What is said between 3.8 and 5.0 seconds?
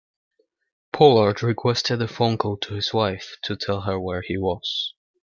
her where he was.